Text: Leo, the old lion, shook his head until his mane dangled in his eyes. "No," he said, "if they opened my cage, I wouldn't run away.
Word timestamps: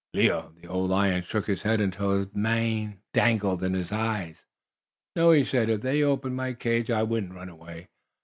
Leo, 0.15 0.51
the 0.59 0.67
old 0.67 0.89
lion, 0.89 1.21
shook 1.21 1.45
his 1.45 1.61
head 1.61 1.79
until 1.79 2.09
his 2.17 2.33
mane 2.33 3.01
dangled 3.13 3.61
in 3.61 3.75
his 3.75 3.91
eyes. 3.91 4.37
"No," 5.15 5.29
he 5.29 5.43
said, 5.43 5.69
"if 5.69 5.81
they 5.81 6.01
opened 6.01 6.35
my 6.35 6.53
cage, 6.53 6.89
I 6.89 7.03
wouldn't 7.03 7.35
run 7.35 7.49
away. 7.49 7.87